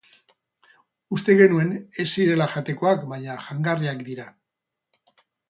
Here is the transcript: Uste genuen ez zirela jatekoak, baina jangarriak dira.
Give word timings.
Uste 1.17 1.35
genuen 1.41 1.69
ez 2.05 2.05
zirela 2.15 2.47
jatekoak, 2.55 3.05
baina 3.13 3.37
jangarriak 3.51 4.03
dira. 4.11 4.27